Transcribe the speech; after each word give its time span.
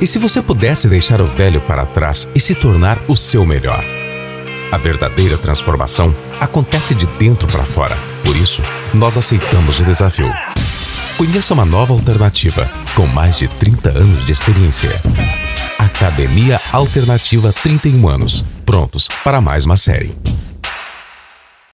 E 0.00 0.06
se 0.06 0.16
você 0.16 0.40
pudesse 0.40 0.88
deixar 0.88 1.20
o 1.20 1.26
velho 1.26 1.60
para 1.60 1.84
trás 1.84 2.28
e 2.32 2.38
se 2.38 2.54
tornar 2.54 3.00
o 3.08 3.16
seu 3.16 3.44
melhor? 3.44 3.84
A 4.70 4.76
verdadeira 4.76 5.36
transformação 5.36 6.14
acontece 6.38 6.94
de 6.94 7.04
dentro 7.18 7.48
para 7.48 7.64
fora. 7.64 7.98
Por 8.24 8.36
isso, 8.36 8.62
nós 8.94 9.16
aceitamos 9.16 9.80
o 9.80 9.84
desafio. 9.84 10.32
Conheça 11.16 11.52
uma 11.52 11.64
nova 11.64 11.94
alternativa 11.94 12.70
com 12.94 13.06
mais 13.06 13.38
de 13.38 13.48
30 13.48 13.90
anos 13.90 14.24
de 14.24 14.30
experiência. 14.30 15.02
Academia 15.76 16.60
Alternativa 16.72 17.52
31 17.52 18.08
anos. 18.08 18.44
Prontos 18.64 19.08
para 19.24 19.40
mais 19.40 19.64
uma 19.64 19.76
série. 19.76 20.14